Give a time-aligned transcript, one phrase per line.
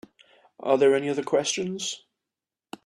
[0.59, 2.05] Are there any other questions?